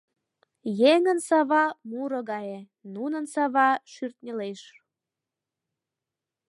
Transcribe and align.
Еҥын 0.93 1.19
сава— 1.27 1.63
муро 1.89 2.21
гае, 2.31 2.59
нунын 2.93 3.25
сава— 3.33 3.69
шӱртньылеш. 3.91 4.61